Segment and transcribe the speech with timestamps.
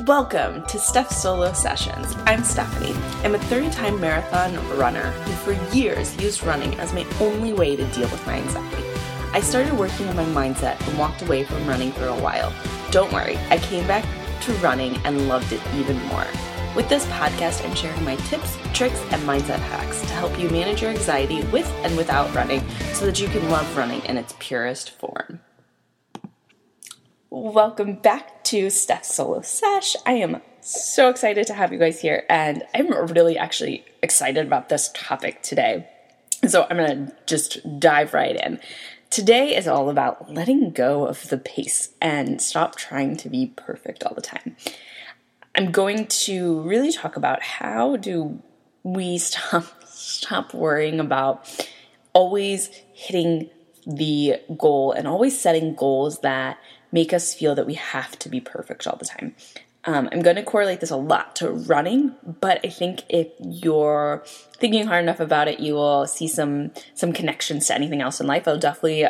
[0.00, 2.16] Welcome to Steph Solo Sessions.
[2.24, 2.98] I'm Stephanie.
[3.24, 7.76] I'm a 30 time marathon runner who, for years, used running as my only way
[7.76, 8.84] to deal with my anxiety.
[9.34, 12.54] I started working on my mindset and walked away from running for a while.
[12.90, 14.06] Don't worry, I came back
[14.40, 16.26] to running and loved it even more.
[16.74, 20.80] With this podcast, I'm sharing my tips, tricks, and mindset hacks to help you manage
[20.80, 24.88] your anxiety with and without running so that you can love running in its purest
[24.88, 25.40] form.
[27.28, 29.96] Welcome back to Steph Solo Sesh.
[30.04, 34.68] I am so excited to have you guys here, and I'm really actually excited about
[34.68, 35.88] this topic today.
[36.46, 38.60] So I'm gonna just dive right in.
[39.08, 44.04] Today is all about letting go of the pace and stop trying to be perfect
[44.04, 44.54] all the time.
[45.54, 48.42] I'm going to really talk about how do
[48.82, 51.48] we stop stop worrying about
[52.12, 53.48] always hitting
[53.86, 56.58] the goal and always setting goals that
[56.92, 59.34] make us feel that we have to be perfect all the time.
[59.84, 64.22] Um, I'm going to correlate this a lot to running, but I think if you're
[64.56, 68.28] thinking hard enough about it, you will see some some connections to anything else in
[68.28, 68.46] life.
[68.46, 69.06] I'll definitely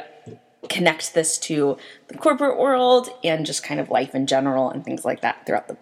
[0.71, 1.77] connect this to
[2.09, 5.69] the corporate world and just kind of life in general and things like that throughout
[5.69, 5.77] the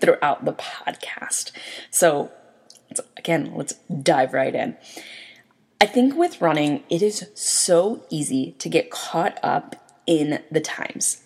[0.00, 1.52] throughout the podcast.
[1.90, 2.30] So
[3.18, 4.76] again, let's dive right in.
[5.80, 9.76] I think with running, it is so easy to get caught up
[10.08, 11.22] in the times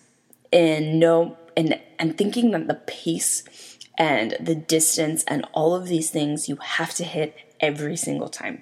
[0.53, 6.11] and no and and thinking that the pace and the distance and all of these
[6.11, 8.61] things you have to hit every single time.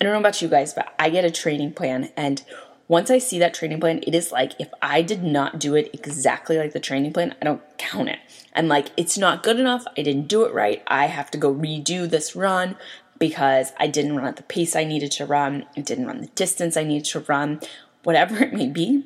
[0.00, 2.42] I don't know about you guys, but I get a training plan and
[2.88, 5.90] once I see that training plan, it is like if I did not do it
[5.92, 8.18] exactly like the training plan, I don't count it.
[8.52, 9.84] I'm like, it's not good enough.
[9.96, 10.82] I didn't do it right.
[10.88, 12.74] I have to go redo this run
[13.20, 15.66] because I didn't run at the pace I needed to run.
[15.76, 17.60] I didn't run the distance I needed to run,
[18.02, 19.04] whatever it may be.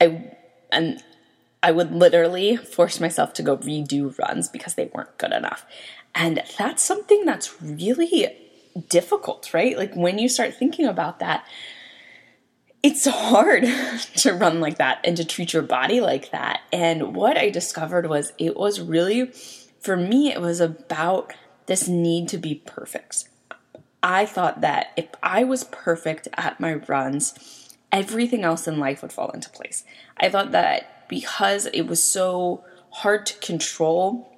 [0.00, 0.34] I
[0.70, 1.02] and
[1.62, 5.66] I would literally force myself to go redo runs because they weren't good enough.
[6.14, 8.36] And that's something that's really
[8.88, 9.76] difficult, right?
[9.76, 11.44] Like when you start thinking about that,
[12.82, 13.64] it's hard
[14.16, 16.60] to run like that and to treat your body like that.
[16.72, 19.32] And what I discovered was it was really,
[19.80, 21.32] for me, it was about
[21.66, 23.24] this need to be perfect.
[24.02, 29.12] I thought that if I was perfect at my runs, everything else in life would
[29.12, 29.84] fall into place.
[30.18, 34.32] I thought that because it was so hard to control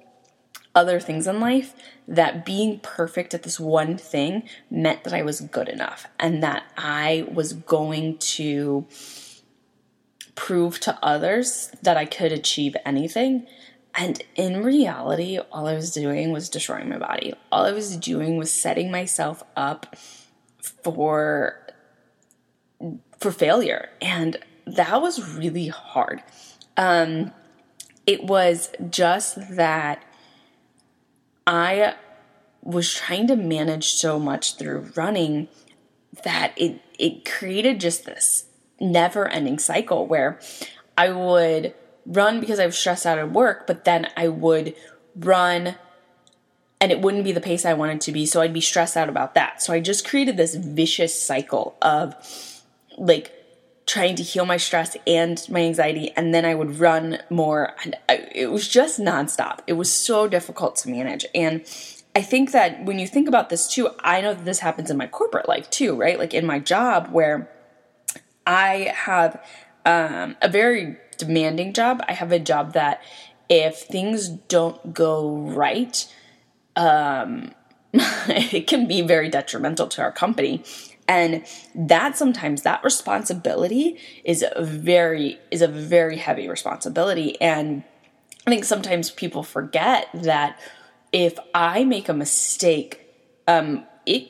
[0.73, 1.73] other things in life,
[2.07, 6.63] that being perfect at this one thing meant that I was good enough and that
[6.77, 8.85] I was going to
[10.35, 13.47] prove to others that I could achieve anything.
[13.93, 17.33] And in reality, all I was doing was destroying my body.
[17.51, 19.95] All I was doing was setting myself up
[20.83, 21.67] for
[23.21, 23.89] for failure.
[24.01, 26.23] And that was really hard.
[26.75, 27.31] Um,
[28.05, 30.03] it was just that
[31.45, 31.95] I
[32.61, 35.47] was trying to manage so much through running
[36.23, 38.45] that it it created just this
[38.79, 40.39] never ending cycle where
[40.97, 41.73] I would
[42.05, 44.75] run because I was stressed out at work, but then I would
[45.15, 45.75] run
[46.79, 49.07] and it wouldn't be the pace I wanted to be, so I'd be stressed out
[49.07, 49.61] about that.
[49.61, 52.15] So I just created this vicious cycle of
[52.97, 53.31] like
[53.85, 57.95] trying to heal my stress and my anxiety and then i would run more and
[58.07, 59.59] I, it was just nonstop.
[59.67, 61.25] It was so difficult to manage.
[61.33, 61.61] And
[62.15, 64.97] i think that when you think about this too i know that this happens in
[64.97, 66.19] my corporate life too right?
[66.19, 67.49] Like in my job where
[68.45, 69.43] i have
[69.85, 72.03] um, a very demanding job.
[72.07, 73.01] I have a job that
[73.49, 76.11] if things don't go right
[76.75, 77.53] um,
[77.93, 80.63] it can be very detrimental to our company
[81.07, 81.45] and
[81.75, 87.83] that sometimes that responsibility is a very is a very heavy responsibility and
[88.47, 90.59] i think sometimes people forget that
[91.11, 92.99] if i make a mistake
[93.47, 94.29] um, it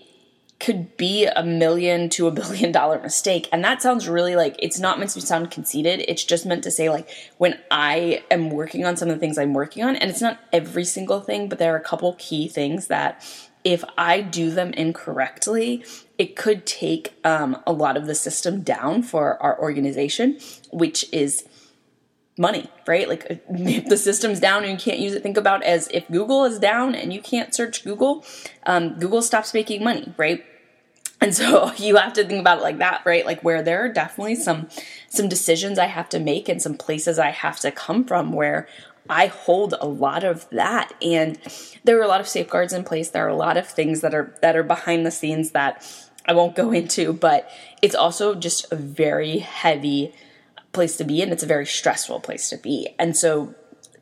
[0.61, 3.49] could be a million to a billion dollar mistake.
[3.51, 6.05] And that sounds really like it's not meant to sound conceited.
[6.07, 9.37] It's just meant to say, like, when I am working on some of the things
[9.37, 12.47] I'm working on, and it's not every single thing, but there are a couple key
[12.47, 13.25] things that
[13.63, 15.83] if I do them incorrectly,
[16.17, 20.39] it could take um, a lot of the system down for our organization,
[20.71, 21.47] which is
[22.37, 23.07] money, right?
[23.07, 26.45] Like if the system's down and you can't use it, think about as if Google
[26.45, 28.25] is down and you can't search Google,
[28.65, 30.43] um, Google stops making money, right?
[31.21, 33.25] And so you have to think about it like that, right?
[33.25, 34.67] Like where there are definitely some
[35.07, 38.67] some decisions I have to make and some places I have to come from where
[39.11, 41.37] I hold a lot of that and
[41.83, 43.09] there are a lot of safeguards in place.
[43.09, 45.85] There are a lot of things that are that are behind the scenes that
[46.25, 50.13] I won't go into, but it's also just a very heavy
[50.71, 52.95] place to be and it's a very stressful place to be.
[52.97, 53.53] And so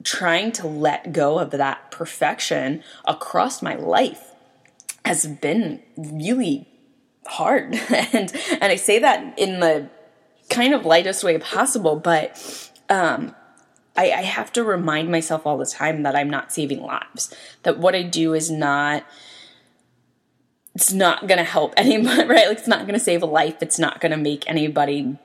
[0.04, 4.32] trying to let go of that perfection across my life
[5.06, 6.68] has been really
[7.26, 7.74] hard.
[8.14, 9.90] and and I say that in the
[10.52, 13.36] kind of lightest way possible, but um,
[14.00, 17.36] I, I have to remind myself all the time that I'm not saving lives.
[17.64, 19.04] That what I do is not
[20.74, 22.48] it's not going to help anyone, right?
[22.48, 23.58] Like it's not going to save a life.
[23.62, 25.18] It's not going to make anybody,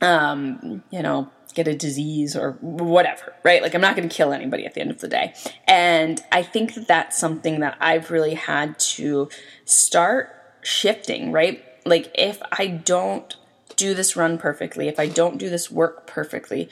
[0.00, 3.62] um, you know, get a disease or whatever, right?
[3.62, 5.34] Like I'm not going to kill anybody at the end of the day.
[5.68, 9.28] And I think that that's something that I've really had to
[9.64, 11.64] start shifting, right?
[11.86, 13.36] Like if I don't
[13.76, 16.68] do this run perfectly, if I don't do this work perfectly,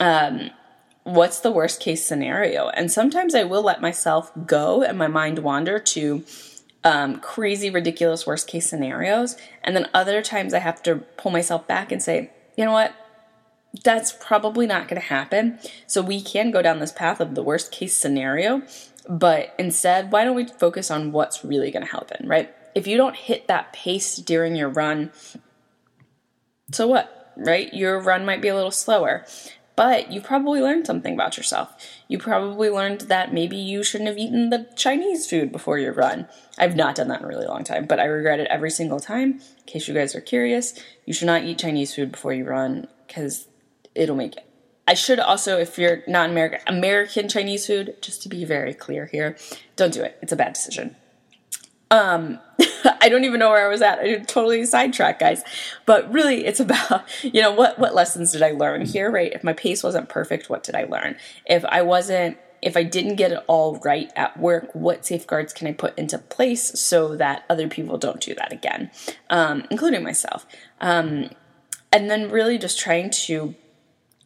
[0.00, 0.50] um,
[1.06, 2.68] what's the worst case scenario?
[2.68, 6.24] And sometimes I will let myself go and my mind wander to
[6.82, 9.36] um, crazy, ridiculous worst case scenarios.
[9.62, 12.92] And then other times I have to pull myself back and say, you know what?
[13.84, 15.58] That's probably not going to happen.
[15.86, 18.62] So we can go down this path of the worst case scenario.
[19.08, 22.52] But instead, why don't we focus on what's really going to happen, right?
[22.74, 25.12] If you don't hit that pace during your run,
[26.72, 27.72] so what, right?
[27.72, 29.24] Your run might be a little slower
[29.76, 31.74] but you probably learned something about yourself.
[32.08, 36.26] You probably learned that maybe you shouldn't have eaten the Chinese food before your run.
[36.58, 38.98] I've not done that in a really long time, but I regret it every single
[39.00, 39.32] time.
[39.32, 42.88] In case you guys are curious, you should not eat Chinese food before you run
[43.06, 43.48] because
[43.94, 44.44] it'll make it.
[44.88, 49.06] I should also, if you're not American, American Chinese food, just to be very clear
[49.06, 49.36] here,
[49.74, 50.16] don't do it.
[50.22, 50.96] It's a bad decision.
[51.90, 52.38] Um,
[53.00, 53.98] I don't even know where I was at.
[54.00, 55.42] I totally sidetracked, guys.
[55.84, 59.32] But really, it's about you know what what lessons did I learn here, right?
[59.32, 61.16] If my pace wasn't perfect, what did I learn?
[61.46, 65.66] If I wasn't if I didn't get it all right at work, what safeguards can
[65.68, 68.90] I put into place so that other people don't do that again,
[69.30, 70.46] um, including myself?
[70.80, 71.30] Um,
[71.92, 73.54] and then really just trying to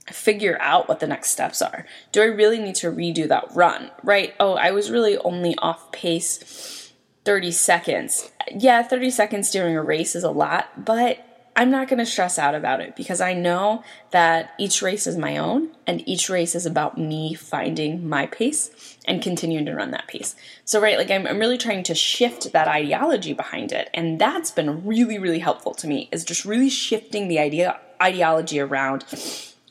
[0.06, 1.86] figure out what the next steps are.
[2.12, 3.90] Do I really need to redo that run?
[4.02, 4.34] Right?
[4.40, 6.79] Oh, I was really only off pace
[7.24, 8.30] 30 seconds.
[8.50, 11.26] Yeah, 30 seconds during a race is a lot, but
[11.56, 13.82] I'm not going to stress out about it because I know
[14.12, 18.96] that each race is my own and each race is about me finding my pace
[19.04, 20.36] and continuing to run that pace.
[20.64, 23.90] So, right, like I'm, I'm really trying to shift that ideology behind it.
[23.92, 28.60] And that's been really, really helpful to me is just really shifting the idea ideology
[28.60, 29.04] around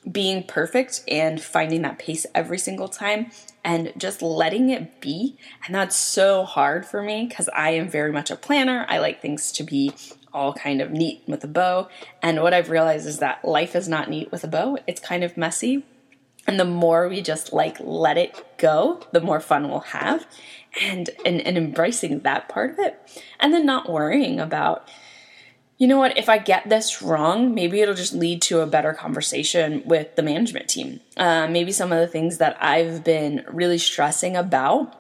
[0.10, 3.31] being perfect and finding that pace every single time
[3.69, 5.38] and just letting it be.
[5.63, 8.83] And that's so hard for me because I am very much a planner.
[8.89, 9.94] I like things to be
[10.33, 11.88] all kind of neat with a bow.
[12.24, 15.24] And what I've realized is that life is not neat with a bow, it's kind
[15.24, 15.86] of messy.
[16.48, 20.25] And the more we just like let it go, the more fun we'll have.
[20.81, 23.24] And, and, and embracing that part of it.
[23.39, 24.89] And then not worrying about,
[25.80, 28.94] you know what, if I get this wrong, maybe it'll just lead to a better
[28.94, 31.00] conversation with the management team.
[31.16, 34.94] Uh, maybe some of the things that I've been really stressing about,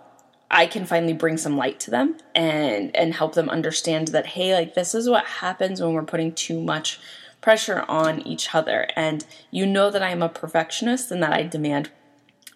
[0.49, 4.55] I can finally bring some light to them and and help them understand that hey,
[4.55, 6.99] like this is what happens when we're putting too much
[7.41, 8.87] pressure on each other.
[8.95, 11.91] And you know that I'm a perfectionist and that I demand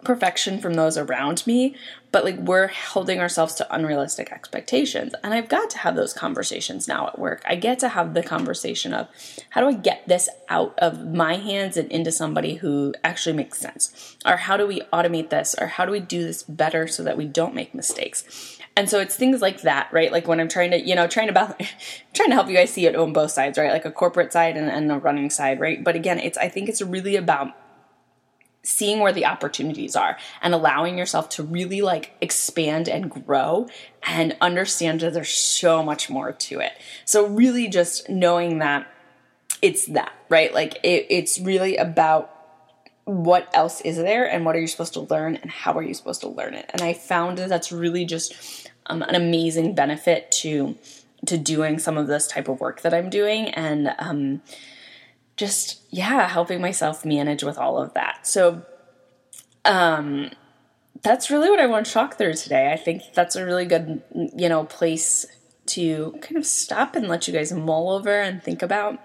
[0.04, 1.76] perfection from those around me,
[2.12, 5.14] but like we're holding ourselves to unrealistic expectations.
[5.24, 7.42] And I've got to have those conversations now at work.
[7.46, 9.08] I get to have the conversation of
[9.50, 13.60] how do I get this out of my hands and into somebody who actually makes
[13.60, 14.18] sense?
[14.26, 15.56] Or how do we automate this?
[15.60, 18.60] Or how do we do this better so that we don't make mistakes?
[18.75, 20.12] And so it's things like that, right?
[20.12, 21.56] Like when I'm trying to, you know, trying to balance,
[22.13, 23.72] trying to help you guys see it on both sides, right?
[23.72, 25.84] Like a corporate side and, and a running side, right?
[25.84, 27.56] But again, it's I think it's really about
[28.63, 33.67] seeing where the opportunities are and allowing yourself to really like expand and grow
[34.03, 36.72] and understand that there's so much more to it.
[37.05, 38.88] So really just knowing that
[39.62, 40.53] it's that, right?
[40.53, 42.29] Like it, it's really about
[43.05, 45.93] what else is there and what are you supposed to learn and how are you
[45.93, 46.70] supposed to learn it.
[46.74, 50.75] And I found that that's really just um, an amazing benefit to
[51.25, 54.41] to doing some of this type of work that I'm doing and um,
[55.36, 58.25] just yeah helping myself manage with all of that.
[58.28, 58.63] So
[59.66, 60.30] um
[61.02, 62.72] that's really what i want to talk through today.
[62.72, 64.02] I think that's a really good
[64.36, 65.25] you know place
[65.66, 69.00] to kind of stop and let you guys mull over and think about.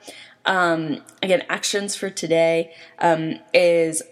[0.45, 4.03] Um again actions for today um is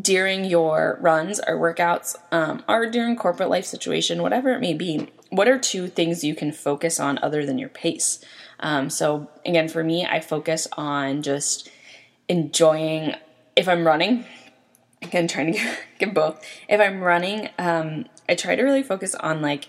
[0.00, 5.08] during your runs or workouts um, or during corporate life situation whatever it may be
[5.30, 8.24] what are two things you can focus on other than your pace
[8.60, 11.70] um, so again, for me, I focus on just
[12.28, 13.14] enjoying
[13.54, 14.24] if I'm running.
[15.02, 16.44] Again, trying to get, both.
[16.68, 19.68] If I'm running, um, I try to really focus on like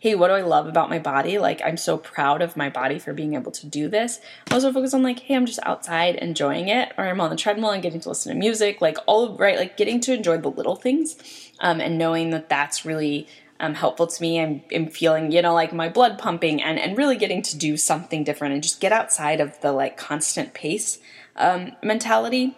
[0.00, 1.38] hey, what do I love about my body?
[1.38, 4.20] Like, I'm so proud of my body for being able to do this.
[4.48, 7.36] I also focus on, like, hey, I'm just outside enjoying it, or I'm on the
[7.36, 10.50] treadmill and getting to listen to music, like, all right, like, getting to enjoy the
[10.50, 11.16] little things
[11.60, 13.26] um, and knowing that that's really
[13.58, 14.40] um, helpful to me.
[14.40, 17.76] I'm, I'm, feeling, you know, like my blood pumping and, and really getting to do
[17.76, 20.98] something different and just get outside of the, like, constant pace
[21.34, 22.56] um, mentality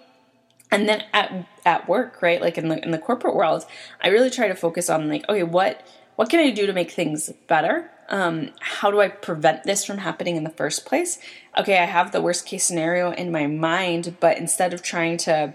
[0.70, 3.66] and then at at work right like in the in the corporate world
[4.02, 5.84] i really try to focus on like okay what
[6.20, 7.90] what can I do to make things better?
[8.10, 11.18] Um, how do I prevent this from happening in the first place?
[11.56, 15.54] Okay, I have the worst case scenario in my mind, but instead of trying to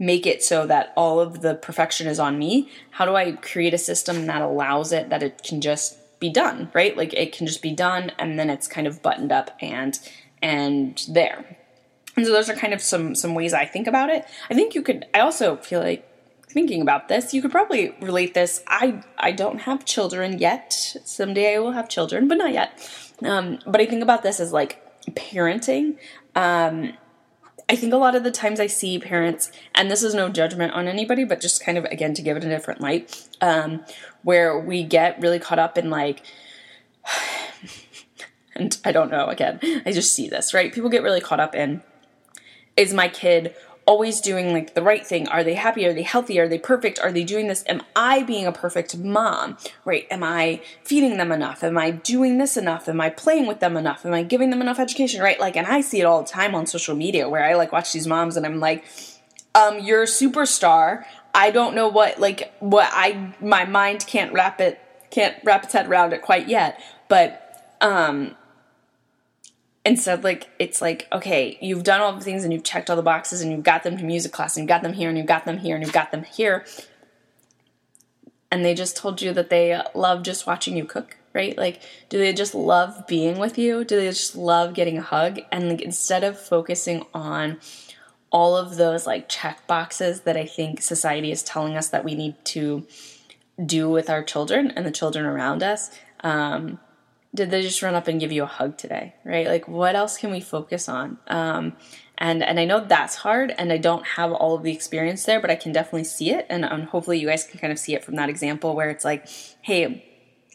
[0.00, 3.72] make it so that all of the perfection is on me, how do I create
[3.72, 6.96] a system that allows it that it can just be done, right?
[6.96, 9.96] Like it can just be done and then it's kind of buttoned up and
[10.42, 11.56] and there.
[12.16, 14.24] And so those are kind of some some ways I think about it.
[14.50, 16.04] I think you could I also feel like
[16.50, 18.62] thinking about this, you could probably relate this.
[18.66, 20.72] I I don't have children yet.
[21.04, 22.70] Someday I will have children, but not yet.
[23.24, 25.96] Um, but I think about this as like parenting.
[26.34, 26.94] Um,
[27.68, 30.72] I think a lot of the times I see parents, and this is no judgment
[30.72, 33.84] on anybody, but just kind of again to give it a different light, um,
[34.22, 36.22] where we get really caught up in like,
[38.56, 40.72] and I don't know, again, I just see this, right?
[40.72, 41.82] People get really caught up in,
[42.76, 43.54] is my kid
[43.86, 45.28] always doing like the right thing?
[45.28, 45.86] Are they happy?
[45.86, 46.38] Are they healthy?
[46.38, 46.98] Are they perfect?
[47.00, 47.64] Are they doing this?
[47.66, 49.56] Am I being a perfect mom?
[49.84, 50.06] Right?
[50.10, 51.64] Am I feeding them enough?
[51.64, 52.88] Am I doing this enough?
[52.88, 54.06] Am I playing with them enough?
[54.06, 55.22] Am I giving them enough education?
[55.22, 55.40] Right?
[55.40, 57.92] Like, and I see it all the time on social media where I like watch
[57.92, 58.84] these moms and I'm like,
[59.54, 61.04] um, you're a superstar.
[61.34, 65.72] I don't know what like what I my mind can't wrap it can't wrap its
[65.72, 66.80] head around it quite yet.
[67.08, 68.36] But um
[69.84, 73.02] instead like it's like okay you've done all the things and you've checked all the
[73.02, 75.26] boxes and you've got them to music class and you've got them here and you've
[75.26, 76.66] got them here and you've got them here.
[78.52, 81.56] And they just told you that they love just watching you cook right?
[81.56, 83.84] Like do they just love being with you?
[83.84, 85.40] Do they just love getting a hug?
[85.50, 87.58] And like instead of focusing on
[88.32, 92.14] all of those like check boxes that i think society is telling us that we
[92.14, 92.86] need to
[93.64, 95.90] do with our children and the children around us
[96.22, 96.78] um,
[97.34, 99.46] did they just run up and give you a hug today right?
[99.46, 101.18] Like what else can we focus on?
[101.26, 101.76] Um,
[102.20, 105.40] and and i know that's hard and i don't have all of the experience there
[105.40, 106.46] but i can definitely see it.
[106.48, 109.04] And, and hopefully you guys can kind of see it from that example where it's
[109.04, 109.26] like
[109.62, 110.04] hey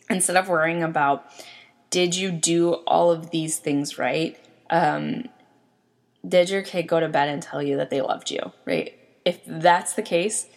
[0.09, 1.25] instead of worrying about
[1.89, 4.37] did you do all of these things right?
[4.69, 5.29] Um,
[6.27, 8.97] did your kid go to bed and tell you that they loved you right?
[9.25, 10.47] If that's the case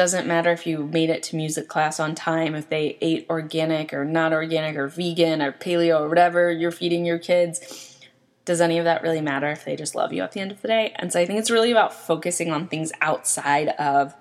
[0.00, 3.92] doesn't matter if you made it to music class on time, if they ate organic
[3.92, 7.98] or not organic or vegan or paleo or whatever you're feeding your kids.
[8.46, 10.62] Does any of that really matter if they just love you at the end of
[10.62, 10.94] the day?
[10.96, 14.14] And so I think it's really about focusing on things outside of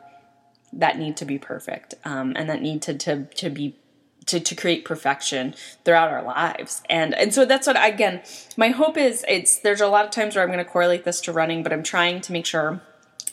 [0.74, 3.78] that need to be perfect um, and that need to, to, to be
[4.26, 5.56] to, to create perfection
[5.86, 6.84] throughout our lives.
[6.90, 8.22] And and so that's what again,
[8.58, 11.32] my hope is it's there's a lot of times where I'm gonna correlate this to
[11.32, 12.82] running, but I'm trying to make sure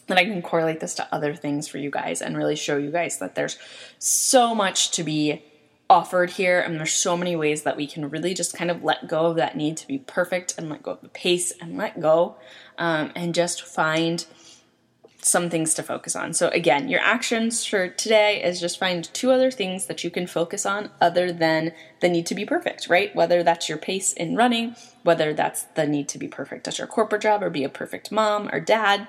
[0.07, 2.91] that I can correlate this to other things for you guys and really show you
[2.91, 3.59] guys that there's
[3.99, 5.43] so much to be
[5.89, 9.07] offered here and there's so many ways that we can really just kind of let
[9.07, 12.01] go of that need to be perfect and let go of the pace and let
[12.01, 12.37] go
[12.79, 14.27] um, and just find
[15.27, 16.33] some things to focus on.
[16.33, 20.27] So again, your actions for today is just find two other things that you can
[20.27, 23.15] focus on other than the need to be perfect, right?
[23.15, 26.87] Whether that's your pace in running, whether that's the need to be perfect at your
[26.87, 29.09] corporate job or be a perfect mom or dad,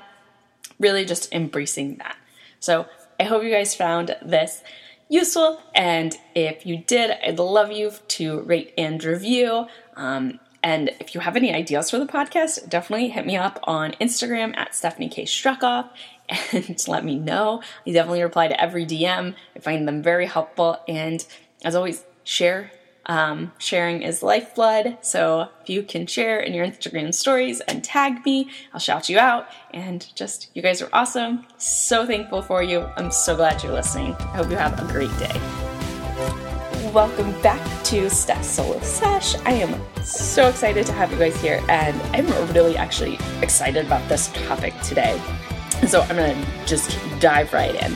[0.80, 2.18] really just embracing that.
[2.60, 2.88] So
[3.20, 4.64] I hope you guys found this
[5.10, 5.62] useful.
[5.76, 9.68] And if you did, I'd love you to rate and review.
[9.96, 13.92] Um, and if you have any ideas for the podcast, definitely hit me up on
[14.02, 15.24] Instagram at Stephanie K.
[15.24, 15.90] Struckoff
[16.52, 17.62] and let me know.
[17.86, 19.36] I definitely reply to every DM.
[19.56, 20.80] I find them very helpful.
[20.88, 21.26] And
[21.64, 22.72] as always, share
[23.08, 28.26] um, sharing is lifeblood, so if you can share in your Instagram stories and tag
[28.26, 29.48] me, I'll shout you out.
[29.72, 31.46] And just, you guys are awesome.
[31.58, 32.82] So thankful for you.
[32.98, 34.14] I'm so glad you're listening.
[34.14, 35.40] I hope you have a great day.
[36.94, 39.36] Welcome back to Steph Solo Sesh.
[39.46, 44.08] I am so excited to have you guys here, and I'm really actually excited about
[44.10, 45.22] this topic today.
[45.88, 47.96] So I'm gonna just dive right in.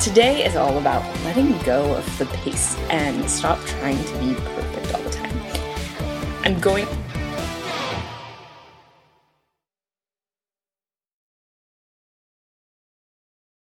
[0.00, 4.94] Today is all about letting go of the pace and stop trying to be perfect
[4.94, 5.36] all the time.
[6.44, 6.86] I'm going